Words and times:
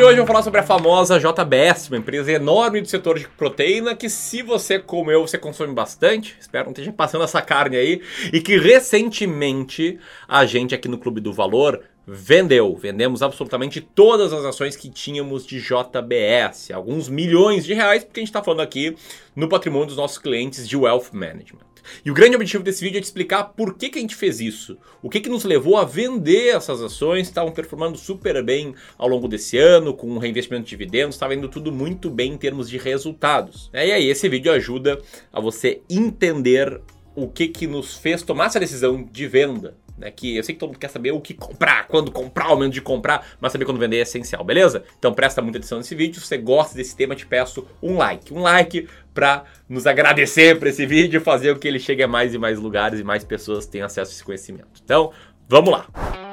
de 0.00 0.04
hoje 0.04 0.14
eu 0.14 0.24
vou 0.24 0.28
falar 0.28 0.42
sobre 0.42 0.60
a 0.60 0.62
famosa 0.62 1.20
JBS, 1.20 1.88
uma 1.88 1.98
empresa 1.98 2.32
enorme 2.32 2.80
do 2.80 2.88
setor 2.88 3.18
de 3.18 3.28
proteína 3.28 3.94
que 3.94 4.08
se 4.08 4.40
você 4.40 4.78
como 4.78 5.10
eu, 5.10 5.28
você 5.28 5.36
consome 5.36 5.74
bastante, 5.74 6.34
espero 6.40 6.64
não 6.64 6.70
esteja 6.70 6.90
passando 6.90 7.22
essa 7.22 7.42
carne 7.42 7.76
aí, 7.76 8.00
e 8.32 8.40
que 8.40 8.56
recentemente 8.56 9.98
a 10.26 10.46
gente 10.46 10.74
aqui 10.74 10.88
no 10.88 10.96
Clube 10.96 11.20
do 11.20 11.34
Valor 11.34 11.82
vendeu. 12.06 12.74
Vendemos 12.76 13.22
absolutamente 13.22 13.82
todas 13.82 14.32
as 14.32 14.42
ações 14.42 14.74
que 14.74 14.88
tínhamos 14.88 15.46
de 15.46 15.60
JBS, 15.60 16.70
alguns 16.70 17.10
milhões 17.10 17.66
de 17.66 17.74
reais, 17.74 18.02
porque 18.02 18.20
a 18.20 18.22
gente 18.22 18.30
está 18.30 18.42
falando 18.42 18.60
aqui 18.60 18.96
no 19.36 19.50
patrimônio 19.50 19.88
dos 19.88 19.98
nossos 19.98 20.16
clientes 20.16 20.66
de 20.66 20.78
Wealth 20.78 21.10
Management. 21.12 21.69
E 22.04 22.10
o 22.10 22.14
grande 22.14 22.36
objetivo 22.36 22.62
desse 22.62 22.82
vídeo 22.82 22.98
é 22.98 23.00
te 23.00 23.04
explicar 23.04 23.44
por 23.44 23.76
que, 23.76 23.88
que 23.88 23.98
a 23.98 24.00
gente 24.00 24.14
fez 24.14 24.40
isso. 24.40 24.78
O 25.02 25.08
que, 25.08 25.20
que 25.20 25.28
nos 25.28 25.44
levou 25.44 25.76
a 25.76 25.84
vender 25.84 26.54
essas 26.54 26.80
ações, 26.82 27.28
estavam 27.28 27.52
performando 27.52 27.98
super 27.98 28.42
bem 28.42 28.74
ao 28.96 29.08
longo 29.08 29.28
desse 29.28 29.58
ano, 29.58 29.94
com 29.94 30.18
reinvestimento 30.18 30.64
de 30.64 30.70
dividendos, 30.70 31.16
estava 31.16 31.34
indo 31.34 31.48
tudo 31.48 31.72
muito 31.72 32.10
bem 32.10 32.32
em 32.32 32.38
termos 32.38 32.68
de 32.68 32.78
resultados. 32.78 33.70
É, 33.72 33.88
e 33.88 33.92
aí 33.92 34.08
esse 34.08 34.28
vídeo 34.28 34.52
ajuda 34.52 35.00
a 35.32 35.40
você 35.40 35.82
entender 35.88 36.80
o 37.14 37.28
que, 37.28 37.48
que 37.48 37.66
nos 37.66 37.96
fez 37.96 38.22
tomar 38.22 38.46
essa 38.46 38.60
decisão 38.60 39.02
de 39.02 39.26
venda. 39.26 39.76
Né, 40.00 40.10
que 40.10 40.34
eu 40.34 40.42
sei 40.42 40.54
que 40.54 40.58
todo 40.58 40.70
mundo 40.70 40.78
quer 40.78 40.88
saber 40.88 41.12
o 41.12 41.20
que 41.20 41.34
comprar, 41.34 41.86
quando 41.86 42.10
comprar, 42.10 42.46
o 42.46 42.50
momento 42.56 42.72
de 42.72 42.80
comprar, 42.80 43.36
mas 43.38 43.52
saber 43.52 43.66
quando 43.66 43.78
vender 43.78 43.98
é 43.98 44.00
essencial, 44.00 44.42
beleza? 44.42 44.82
Então 44.98 45.12
presta 45.12 45.42
muita 45.42 45.58
atenção 45.58 45.76
nesse 45.76 45.94
vídeo. 45.94 46.18
Se 46.18 46.26
você 46.26 46.38
gosta 46.38 46.74
desse 46.74 46.96
tema, 46.96 47.14
te 47.14 47.26
peço 47.26 47.66
um 47.82 47.98
like. 47.98 48.32
Um 48.32 48.40
like 48.40 48.88
para 49.12 49.44
nos 49.68 49.86
agradecer 49.86 50.58
por 50.58 50.68
esse 50.68 50.86
vídeo, 50.86 51.20
fazer 51.20 51.52
com 51.52 51.60
que 51.60 51.68
ele 51.68 51.78
chegue 51.78 52.02
a 52.02 52.08
mais 52.08 52.32
e 52.32 52.38
mais 52.38 52.58
lugares 52.58 52.98
e 52.98 53.04
mais 53.04 53.24
pessoas 53.24 53.66
tenham 53.66 53.84
acesso 53.84 54.10
a 54.10 54.14
esse 54.14 54.24
conhecimento. 54.24 54.80
Então, 54.82 55.12
vamos 55.46 55.70
lá! 55.70 56.29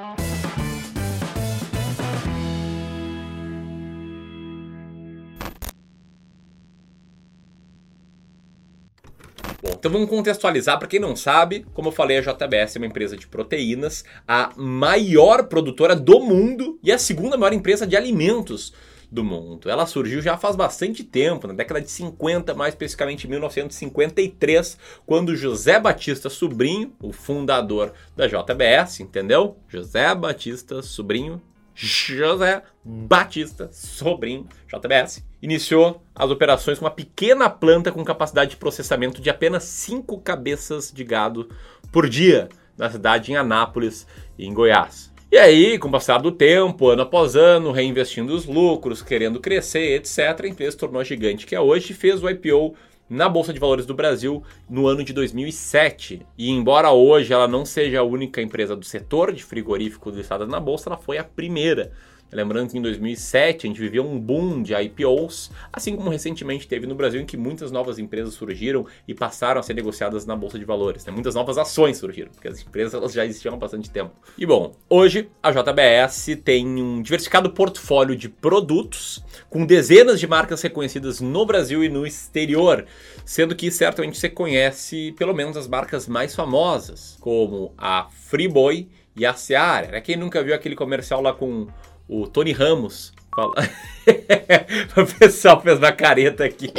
Então 9.87 9.99
vamos 9.99 10.09
contextualizar. 10.09 10.77
Para 10.77 10.87
quem 10.87 10.99
não 10.99 11.15
sabe, 11.15 11.65
como 11.73 11.87
eu 11.87 11.91
falei, 11.93 12.17
a 12.17 12.21
JBS 12.21 12.75
é 12.75 12.79
uma 12.79 12.85
empresa 12.85 13.15
de 13.15 13.25
proteínas, 13.25 14.03
a 14.27 14.51
maior 14.57 15.43
produtora 15.43 15.95
do 15.95 16.19
mundo 16.19 16.77
e 16.83 16.91
a 16.91 16.97
segunda 16.97 17.37
maior 17.37 17.53
empresa 17.53 17.87
de 17.87 17.95
alimentos 17.95 18.73
do 19.09 19.23
mundo. 19.23 19.69
Ela 19.69 19.85
surgiu 19.85 20.21
já 20.21 20.37
faz 20.37 20.57
bastante 20.57 21.05
tempo, 21.05 21.47
na 21.47 21.53
década 21.53 21.79
de 21.79 21.89
50, 21.89 22.53
mais 22.53 22.73
especificamente 22.73 23.25
em 23.25 23.29
1953, 23.29 24.77
quando 25.05 25.37
José 25.37 25.79
Batista 25.79 26.29
Sobrinho, 26.29 26.91
o 27.01 27.13
fundador 27.13 27.93
da 28.13 28.27
JBS, 28.27 28.99
entendeu? 28.99 29.55
José 29.69 30.13
Batista 30.13 30.81
Sobrinho, 30.81 31.41
José 31.79 32.63
Batista 32.83 33.69
Sobrinho, 33.71 34.47
JBS, 34.67 35.23
iniciou 35.39 36.01
as 36.15 36.31
operações 36.31 36.79
com 36.79 36.85
uma 36.85 36.91
pequena 36.91 37.51
planta 37.51 37.91
com 37.91 38.03
capacidade 38.03 38.51
de 38.51 38.57
processamento 38.57 39.21
de 39.21 39.29
apenas 39.29 39.63
5 39.65 40.19
cabeças 40.21 40.91
de 40.91 41.03
gado 41.03 41.47
por 41.91 42.09
dia 42.09 42.49
na 42.75 42.89
cidade 42.89 43.31
em 43.31 43.35
Anápolis, 43.35 44.07
em 44.39 44.51
Goiás. 44.51 45.13
E 45.31 45.37
aí, 45.37 45.77
com 45.77 45.87
o 45.87 45.91
passar 45.91 46.17
do 46.17 46.31
tempo, 46.31 46.89
ano 46.89 47.03
após 47.03 47.35
ano, 47.35 47.71
reinvestindo 47.71 48.33
os 48.33 48.47
lucros, 48.47 49.03
querendo 49.03 49.39
crescer, 49.39 49.97
etc., 49.97 50.45
a 50.45 50.47
empresa 50.47 50.71
se 50.71 50.77
tornou 50.77 50.99
a 50.99 51.03
gigante 51.03 51.45
que 51.45 51.53
é 51.53 51.61
hoje 51.61 51.91
e 51.91 51.95
fez 51.95 52.23
o 52.23 52.29
IPO 52.29 52.75
na 53.09 53.29
Bolsa 53.29 53.53
de 53.53 53.59
Valores 53.59 53.85
do 53.85 53.93
Brasil 53.93 54.43
no 54.69 54.87
ano 54.87 55.03
de 55.03 55.13
2007. 55.13 56.25
E 56.37 56.49
embora 56.49 56.91
hoje 56.91 57.33
ela 57.33 57.47
não 57.47 57.65
seja 57.65 57.99
a 57.99 58.03
única 58.03 58.41
empresa 58.41 58.75
do 58.75 58.85
setor 58.85 59.33
de 59.33 59.43
frigorífico 59.43 60.09
listada 60.09 60.45
na 60.45 60.59
bolsa, 60.59 60.89
ela 60.89 60.97
foi 60.97 61.17
a 61.17 61.23
primeira 61.23 61.91
Lembrando 62.31 62.71
que 62.71 62.77
em 62.77 62.81
2007 62.81 63.65
a 63.65 63.69
gente 63.69 63.79
vivia 63.79 64.03
um 64.03 64.19
boom 64.19 64.61
de 64.61 64.73
IPOs, 64.73 65.49
assim 65.71 65.95
como 65.95 66.09
recentemente 66.09 66.67
teve 66.67 66.85
no 66.85 66.95
Brasil, 66.95 67.21
em 67.21 67.25
que 67.25 67.37
muitas 67.37 67.71
novas 67.71 67.97
empresas 67.97 68.33
surgiram 68.33 68.85
e 69.07 69.13
passaram 69.13 69.59
a 69.59 69.63
ser 69.63 69.73
negociadas 69.73 70.25
na 70.25 70.35
Bolsa 70.35 70.59
de 70.59 70.65
Valores. 70.65 71.05
Né? 71.05 71.13
Muitas 71.13 71.35
novas 71.35 71.57
ações 71.57 71.97
surgiram, 71.97 72.31
porque 72.31 72.47
as 72.47 72.61
empresas 72.61 72.93
elas 72.93 73.13
já 73.13 73.25
existiam 73.25 73.53
há 73.53 73.57
bastante 73.57 73.89
tempo. 73.89 74.11
E 74.37 74.45
bom, 74.45 74.73
hoje 74.89 75.29
a 75.41 75.51
JBS 75.51 76.37
tem 76.43 76.65
um 76.67 77.01
diversificado 77.01 77.49
portfólio 77.51 78.15
de 78.15 78.27
produtos 78.27 79.23
com 79.49 79.65
dezenas 79.65 80.19
de 80.19 80.27
marcas 80.27 80.61
reconhecidas 80.61 81.21
no 81.21 81.45
Brasil 81.45 81.83
e 81.83 81.89
no 81.89 82.05
exterior, 82.05 82.85
sendo 83.25 83.55
que 83.55 83.71
certamente 83.71 84.17
você 84.17 84.29
conhece 84.29 85.13
pelo 85.17 85.33
menos 85.33 85.55
as 85.55 85.67
marcas 85.67 86.07
mais 86.07 86.35
famosas, 86.35 87.17
como 87.21 87.73
a 87.77 88.07
Friboi 88.11 88.89
e 89.15 89.25
a 89.25 89.33
Seara. 89.33 89.91
Né? 89.91 90.01
Quem 90.01 90.15
nunca 90.15 90.43
viu 90.43 90.53
aquele 90.53 90.75
comercial 90.75 91.21
lá 91.21 91.33
com 91.33 91.67
o 92.07 92.27
Tony 92.27 92.51
Ramos. 92.51 93.11
Fala... 93.35 93.53
o 94.97 95.05
pessoal 95.19 95.61
fez 95.61 95.77
uma 95.77 95.91
careta 95.91 96.45
aqui. 96.45 96.71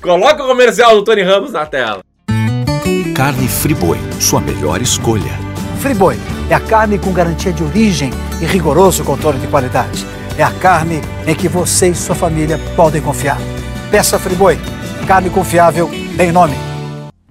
Coloca 0.00 0.44
o 0.44 0.46
comercial 0.46 0.94
do 0.96 1.04
Tony 1.04 1.22
Ramos 1.22 1.52
na 1.52 1.66
tela. 1.66 2.02
Carne 3.14 3.48
Friboi, 3.48 3.98
sua 4.20 4.40
melhor 4.40 4.80
escolha. 4.80 5.32
Friboi 5.80 6.16
é 6.50 6.54
a 6.54 6.60
carne 6.60 6.98
com 6.98 7.12
garantia 7.12 7.52
de 7.52 7.62
origem 7.62 8.10
e 8.40 8.44
rigoroso 8.44 9.04
controle 9.04 9.38
de 9.38 9.46
qualidade. 9.48 10.04
É 10.38 10.42
a 10.42 10.50
carne 10.50 11.00
em 11.26 11.34
que 11.34 11.48
você 11.48 11.88
e 11.88 11.94
sua 11.94 12.14
família 12.14 12.58
podem 12.74 13.00
confiar. 13.00 13.38
Peça 13.90 14.18
Friboi, 14.18 14.58
carne 15.06 15.30
confiável 15.30 15.90
em 16.18 16.32
nome. 16.32 16.54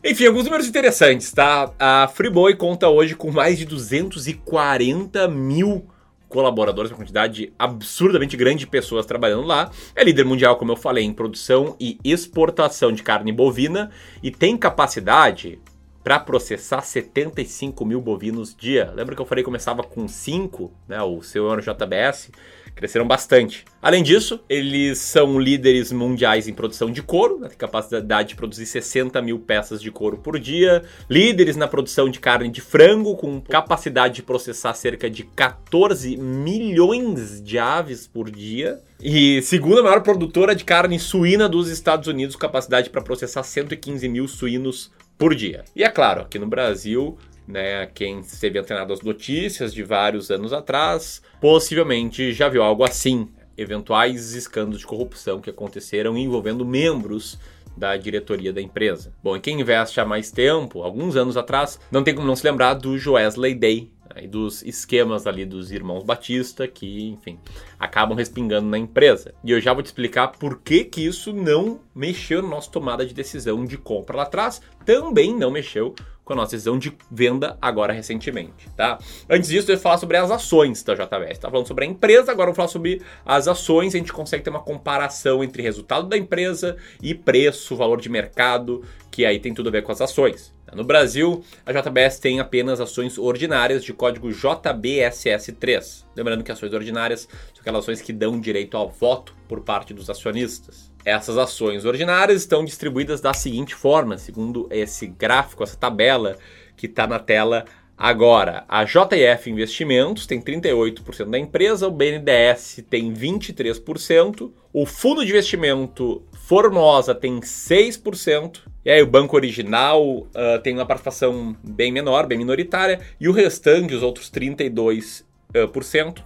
Enfim, 0.04 0.26
alguns 0.26 0.44
números 0.44 0.68
interessantes, 0.68 1.32
tá? 1.32 1.72
A 1.80 2.10
Friboi 2.14 2.56
conta 2.56 2.90
hoje 2.90 3.16
com 3.16 3.32
mais 3.32 3.58
de 3.58 3.66
240 3.66 5.28
mil 5.30 5.86
colaboradores, 6.34 6.90
uma 6.90 6.98
quantidade 6.98 7.54
absurdamente 7.60 8.36
grande 8.36 8.62
de 8.62 8.68
pessoas 8.68 9.06
trabalhando 9.06 9.46
lá. 9.46 9.70
É 9.96 10.04
líder 10.04 10.26
mundial, 10.26 10.56
como 10.56 10.72
eu 10.72 10.76
falei, 10.76 11.04
em 11.04 11.14
produção 11.14 11.76
e 11.80 12.00
exportação 12.04 12.92
de 12.92 13.04
carne 13.04 13.32
bovina 13.32 13.92
e 14.24 14.32
tem 14.32 14.58
capacidade 14.58 15.60
para 16.04 16.20
processar 16.20 16.82
75 16.82 17.86
mil 17.86 18.02
bovinos 18.02 18.56
dia. 18.56 18.92
Lembra 18.96 19.16
que 19.16 19.22
eu 19.22 19.26
falei 19.28 19.44
que 19.44 19.46
começava 19.46 19.84
com 19.84 20.08
5, 20.08 20.72
né, 20.88 21.02
o 21.04 21.22
seu 21.22 21.48
JBS? 21.62 22.32
Cresceram 22.76 23.08
bastante. 23.08 23.66
Além 23.82 24.02
disso, 24.02 24.40
eles 24.50 25.00
são 25.00 25.40
líderes 25.40 25.92
mundiais 25.92 26.48
em 26.48 26.54
produção 26.54 26.90
de 26.90 27.02
couro, 27.02 27.40
né, 27.40 27.50
capacidade 27.58 28.30
de 28.30 28.36
produzir 28.36 28.66
60 28.66 29.22
mil 29.22 29.40
peças 29.40 29.82
de 29.82 29.92
couro 29.92 30.18
por 30.18 30.40
dia, 30.40 30.84
líderes 31.10 31.56
na 31.56 31.68
produção 31.68 32.10
de 32.10 32.20
carne 32.20 32.50
de 32.50 32.62
frango, 32.62 33.16
com 33.16 33.42
capacidade 33.42 34.16
de 34.16 34.24
processar 34.24 34.74
cerca 34.74 35.10
de 35.10 35.24
14 35.24 36.18
milhões 36.18 37.42
de 37.42 37.60
aves 37.60 38.08
por 38.08 38.30
dia. 38.32 38.80
E 39.02 39.42
segunda 39.42 39.84
maior 39.84 40.02
produtora 40.02 40.56
de 40.56 40.64
carne 40.64 40.98
suína 40.98 41.50
dos 41.50 41.70
Estados 41.70 42.08
Unidos, 42.08 42.36
capacidade 42.36 42.90
para 42.90 43.02
processar 43.02 43.44
115 43.44 44.08
mil 44.08 44.28
suínos 44.28 44.92
por 45.18 45.36
dia. 45.36 45.64
E 45.76 45.84
é 45.84 45.90
claro, 45.90 46.22
aqui 46.22 46.40
no 46.40 46.48
Brasil, 46.48 47.18
né, 47.48 47.86
quem 47.88 48.20
esteve 48.20 48.60
antenado 48.60 48.94
às 48.94 49.02
notícias 49.02 49.74
de 49.74 49.84
vários 49.84 50.32
anos 50.32 50.54
atrás, 50.54 51.22
possivelmente 51.42 52.34
já 52.34 52.48
viu 52.50 52.64
algo 52.64 52.84
assim. 52.84 53.30
Eventuais 53.56 54.34
escândalos 54.34 54.80
de 54.80 54.88
corrupção 54.88 55.40
que 55.40 55.50
aconteceram 55.50 56.18
envolvendo 56.18 56.66
membros 56.66 57.38
da 57.76 57.98
diretoria 57.98 58.54
da 58.54 58.62
empresa. 58.62 59.14
Bom, 59.24 59.36
e 59.36 59.40
quem 59.40 59.60
investe 59.60 60.00
há 60.00 60.06
mais 60.06 60.32
tempo, 60.32 60.82
alguns 60.82 61.16
anos 61.16 61.38
atrás, 61.38 61.80
não 61.92 62.04
tem 62.04 62.14
como 62.14 62.28
não 62.28 62.36
se 62.36 62.46
lembrar 62.46 62.76
do 62.76 62.98
Joesley 62.98 63.56
Day, 63.56 63.92
né, 64.14 64.24
e 64.24 64.28
dos 64.28 64.62
esquemas 64.64 65.26
ali 65.26 65.46
dos 65.46 65.72
irmãos 65.72 66.04
Batista 66.04 66.68
que, 66.68 67.10
enfim, 67.10 67.40
acabam 67.80 68.18
respingando 68.18 68.68
na 68.68 68.78
empresa. 68.78 69.34
E 69.44 69.52
eu 69.52 69.60
já 69.60 69.74
vou 69.74 69.82
te 69.82 69.88
explicar 69.88 70.28
por 70.34 70.62
que 70.62 70.84
que 70.84 71.06
isso 71.06 71.34
não 71.34 71.80
mexeu 71.96 72.42
na 72.42 72.50
nossa 72.50 72.72
tomada 72.72 73.06
de 73.06 73.14
decisão 73.14 73.66
de 73.66 73.78
compra 73.78 74.18
lá 74.18 74.24
atrás, 74.24 74.62
também 74.86 75.36
não 75.36 75.52
mexeu 75.52 75.96
com 76.24 76.34
a 76.34 76.36
nossa 76.36 76.52
decisão 76.52 76.78
de 76.78 76.96
venda 77.12 77.58
agora 77.62 77.92
recentemente, 77.92 78.70
tá? 78.78 78.98
Antes 79.30 79.50
disso, 79.50 79.70
eu 79.70 79.76
ia 79.76 79.82
falar 79.82 79.98
sobre 79.98 80.18
as 80.18 80.32
ações 80.32 80.82
da 80.84 80.96
JBS. 80.96 81.38
Tá 81.38 81.50
falando 81.50 81.68
sobre 81.68 81.86
a 81.86 81.88
empresa, 81.88 82.32
agora 82.32 82.50
eu 82.50 82.54
vou 82.54 82.56
falar 82.56 82.70
sobre 82.70 83.02
as 83.26 83.48
ações. 83.48 83.94
A 83.94 83.98
gente 83.98 84.14
consegue 84.14 84.44
ter 84.44 84.50
uma 84.50 84.62
comparação 84.62 85.44
entre 85.44 85.62
resultado 85.62 86.08
da 86.08 86.18
empresa 86.18 86.78
e 87.02 87.14
preço, 87.14 87.76
valor 87.76 88.00
de 88.00 88.10
mercado, 88.10 88.84
que 89.12 89.26
aí 89.26 89.40
tem 89.40 89.54
tudo 89.54 89.70
a 89.70 89.72
ver 89.72 89.84
com 89.84 89.92
as 89.92 90.02
ações. 90.02 90.54
No 90.74 90.84
Brasil, 90.84 91.44
a 91.66 91.72
JBS 91.72 92.20
tem 92.20 92.40
apenas 92.40 92.82
ações 92.82 93.18
ordinárias 93.18 93.84
de 93.84 93.94
código 93.94 94.30
JBSS3. 94.30 96.06
Lembrando 96.16 96.44
que 96.44 96.52
ações 96.52 96.74
ordinárias 96.74 97.22
são 97.54 97.62
aquelas 97.62 97.84
ações 97.84 98.02
que 98.02 98.12
dão 98.12 98.40
direito 98.40 98.76
ao 98.76 98.90
voto 98.90 99.36
por 99.48 99.62
parte 99.62 99.94
dos 99.94 100.10
acionistas. 100.10 100.92
Essas 101.06 101.38
ações 101.38 101.86
ordinárias 101.86 102.42
estão 102.42 102.64
distribuídas 102.64 103.20
da 103.20 103.34
seguinte 103.34 103.76
forma, 103.76 104.18
segundo 104.18 104.68
esse 104.72 105.08
gráfico, 105.08 105.64
essa 105.64 105.76
tabela 105.76 106.38
que 106.78 106.86
está 106.86 107.06
na 107.06 107.20
tela 107.20 107.66
agora. 107.98 108.66
A 108.68 108.84
JF 108.84 109.50
Investimentos 109.50 110.26
tem 110.26 110.42
38% 110.42 111.30
da 111.30 111.38
empresa, 111.38 111.88
o 111.88 111.92
BNDES 111.92 112.84
tem 112.90 113.14
23%, 113.14 114.52
o 114.72 114.86
fundo 114.86 115.24
de 115.24 115.32
investimento 115.32 116.24
Formosa 116.34 117.14
tem 117.14 117.40
6%, 117.40 118.62
e 118.84 118.92
aí 118.92 119.02
o 119.02 119.08
banco 119.08 119.36
original 119.36 120.04
uh, 120.06 120.28
tem 120.62 120.74
uma 120.74 120.86
participação 120.86 121.56
bem 121.64 121.92
menor, 121.92 122.28
bem 122.28 122.38
minoritária, 122.38 123.00
e 123.20 123.30
o 123.30 123.32
restante, 123.32 123.94
os 123.94 124.04
outros 124.04 124.30
32%, 124.30 125.24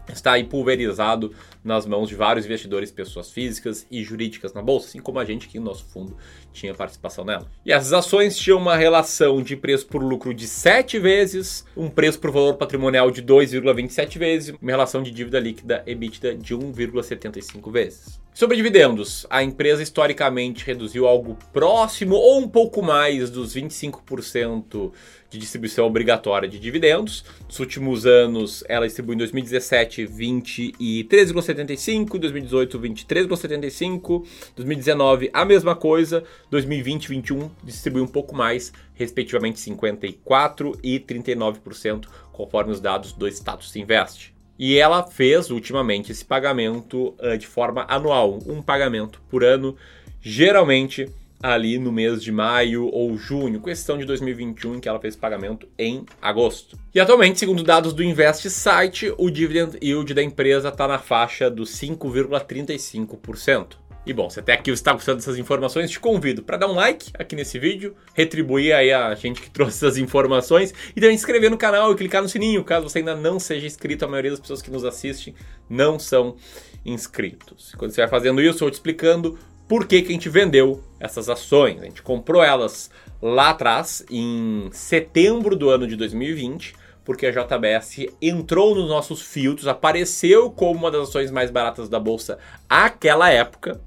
está 0.10 0.34
aí 0.34 0.44
pulverizado 0.44 1.34
nas 1.64 1.86
mãos 1.86 2.08
de 2.08 2.16
vários 2.16 2.46
investidores, 2.46 2.92
pessoas 2.92 3.32
físicas 3.32 3.86
e 3.92 4.04
jurídicas 4.04 4.54
na 4.54 4.62
bolsa, 4.62 4.88
assim 4.88 5.00
como 5.00 5.20
a 5.20 5.26
gente 5.26 5.48
aqui 5.48 5.60
no 5.60 5.66
nosso 5.66 5.86
fundo 5.86 6.16
tinha 6.54 6.74
participação 6.74 7.24
nela. 7.24 7.48
E 7.66 7.72
essas 7.72 7.94
ações 7.94 8.38
tinham 8.38 8.58
uma 8.58 8.76
relação 8.76 9.42
de 9.42 9.56
preço 9.56 9.86
por 9.88 10.04
lucro 10.04 10.34
de 10.34 10.48
7 10.48 11.00
vezes, 11.00 11.66
um 11.76 11.90
preço 11.90 12.20
por 12.20 12.32
valor 12.32 12.56
patrimonial 12.56 13.12
de 13.12 13.22
2,27 13.22 14.18
vezes, 14.18 14.56
uma 14.62 14.72
relação 14.72 15.04
de 15.04 15.12
dívida 15.12 15.40
líquida 15.40 15.84
EBITDA 15.86 16.36
de 16.36 16.56
1,75 16.56 17.72
vezes. 17.72 18.28
Sobre 18.38 18.56
dividendos, 18.56 19.26
a 19.32 19.42
empresa 19.42 19.82
historicamente 19.82 20.64
reduziu 20.64 21.08
algo 21.08 21.36
próximo 21.52 22.14
ou 22.14 22.38
um 22.38 22.48
pouco 22.48 22.84
mais 22.84 23.32
dos 23.32 23.56
25% 23.56 24.92
de 25.28 25.40
distribuição 25.40 25.88
obrigatória 25.88 26.48
de 26.48 26.60
dividendos. 26.60 27.26
Nos 27.48 27.60
últimos 27.60 28.06
anos, 28.06 28.64
ela 28.70 28.86
distribuiu 28.86 29.16
em 29.16 29.18
2017 29.18 30.06
23,75, 30.06 32.20
2018 32.20 32.80
23,75, 32.80 34.24
2019 34.56 35.32
a 35.34 35.44
mesma 35.44 35.76
coisa, 35.76 36.24
2020 36.50 37.06
e 37.06 37.08
2021 37.08 37.50
distribuiu 37.64 38.04
um 38.04 38.08
pouco 38.08 38.36
mais, 38.36 38.72
respectivamente 38.94 39.60
54 39.60 40.78
e 40.84 41.00
39%, 41.00 42.06
conforme 42.32 42.72
os 42.72 42.80
dados 42.80 43.14
do 43.14 43.28
Status 43.28 43.76
Invest. 43.76 44.34
E 44.60 44.78
ela 44.78 45.04
fez 45.04 45.52
ultimamente 45.52 46.12
esse 46.12 46.26
pagamento 46.26 47.16
uh, 47.20 47.38
de 47.38 47.46
forma 47.46 47.86
anual, 47.88 48.40
um 48.48 48.62
pagamento 48.62 49.22
por 49.30 49.44
ano, 49.44 49.76
geralmente 50.20 51.08
ali 51.42 51.78
no 51.78 51.92
mês 51.92 52.24
de 52.24 52.32
maio 52.32 52.90
ou 52.92 53.16
junho, 53.16 53.62
questão 53.62 53.98
de 53.98 54.06
2021 54.06 54.76
em 54.76 54.80
que 54.80 54.90
ela 54.90 55.00
fez 55.00 55.16
pagamento 55.16 55.68
em 55.78 56.04
agosto. 56.20 56.78
E 56.94 57.00
atualmente, 57.00 57.38
segundo 57.38 57.64
dados 57.64 57.94
do 57.94 58.04
Invest 58.04 58.50
Site, 58.50 59.14
o 59.18 59.30
dividend 59.30 59.78
yield 59.82 60.14
da 60.14 60.24
empresa 60.24 60.70
está 60.70 60.88
na 60.88 60.98
faixa 60.98 61.50
dos 61.50 61.70
5,35%. 61.80 63.87
E 64.08 64.14
bom, 64.14 64.30
se 64.30 64.40
até 64.40 64.54
aqui 64.54 64.72
você 64.72 64.76
está 64.76 64.94
gostando 64.94 65.18
dessas 65.18 65.38
informações, 65.38 65.92
te 65.92 66.00
convido 66.00 66.42
para 66.42 66.56
dar 66.56 66.68
um 66.70 66.74
like 66.74 67.12
aqui 67.20 67.36
nesse 67.36 67.60
vídeo, 67.60 67.94
retribuir 68.14 68.74
aí 68.74 68.90
a 68.94 69.14
gente 69.16 69.42
que 69.42 69.50
trouxe 69.52 69.76
essas 69.76 69.98
informações 69.98 70.74
e 70.96 71.02
também 71.02 71.18
se 71.18 71.24
inscrever 71.24 71.52
no 71.52 71.58
canal 71.58 71.92
e 71.92 71.96
clicar 71.96 72.22
no 72.22 72.30
sininho, 72.30 72.64
caso 72.64 72.88
você 72.88 73.00
ainda 73.00 73.18
não 73.18 73.38
seja 73.38 73.68
inscrito. 73.68 74.06
A 74.06 74.08
maioria 74.08 74.32
das 74.32 74.40
pessoas 74.40 74.62
que 74.62 74.72
nos 74.72 74.86
assistem 74.86 75.36
não 75.70 76.00
são 76.00 76.38
inscritos. 76.86 77.76
Quando 77.78 77.92
você 77.92 78.00
vai 78.00 78.10
fazendo 78.10 78.42
isso, 78.42 78.60
eu 78.60 78.68
vou 78.68 78.72
te 78.72 78.76
explicando 78.76 79.38
por 79.68 79.86
que, 79.86 80.02
que 80.02 80.08
a 80.08 80.14
gente 80.14 80.30
vendeu 80.30 80.82
essas 81.02 81.28
ações. 81.28 81.82
A 81.82 81.84
gente 81.84 82.02
comprou 82.02 82.42
elas 82.42 82.90
lá 83.22 83.50
atrás, 83.50 84.06
em 84.10 84.70
setembro 84.72 85.54
do 85.54 85.70
ano 85.70 85.86
de 85.86 85.98
2020 85.98 86.88
porque 87.04 87.26
a 87.26 87.32
JBS 87.32 88.08
entrou 88.22 88.76
nos 88.76 88.90
nossos 88.90 89.22
filtros, 89.22 89.66
apareceu 89.66 90.52
como 90.52 90.78
uma 90.78 90.92
das 90.92 91.08
ações 91.08 91.32
mais 91.32 91.50
baratas 91.50 91.88
da 91.88 92.02
bolsa 92.02 92.38
àquela 92.70 93.30
época 93.30 93.80